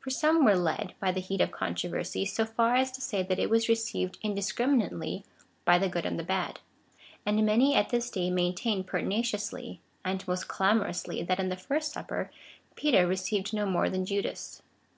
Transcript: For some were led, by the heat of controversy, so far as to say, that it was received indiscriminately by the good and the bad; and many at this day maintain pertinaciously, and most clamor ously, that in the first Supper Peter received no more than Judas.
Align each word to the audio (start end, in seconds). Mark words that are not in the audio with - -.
For 0.00 0.08
some 0.08 0.46
were 0.46 0.56
led, 0.56 0.94
by 0.98 1.12
the 1.12 1.20
heat 1.20 1.42
of 1.42 1.50
controversy, 1.50 2.24
so 2.24 2.46
far 2.46 2.74
as 2.76 2.90
to 2.92 3.02
say, 3.02 3.22
that 3.24 3.38
it 3.38 3.50
was 3.50 3.68
received 3.68 4.16
indiscriminately 4.22 5.26
by 5.66 5.76
the 5.78 5.90
good 5.90 6.06
and 6.06 6.18
the 6.18 6.24
bad; 6.24 6.60
and 7.26 7.44
many 7.44 7.74
at 7.74 7.90
this 7.90 8.08
day 8.08 8.30
maintain 8.30 8.82
pertinaciously, 8.82 9.82
and 10.06 10.26
most 10.26 10.48
clamor 10.48 10.86
ously, 10.86 11.22
that 11.22 11.38
in 11.38 11.50
the 11.50 11.54
first 11.58 11.92
Supper 11.92 12.30
Peter 12.76 13.06
received 13.06 13.52
no 13.52 13.66
more 13.66 13.90
than 13.90 14.06
Judas. 14.06 14.62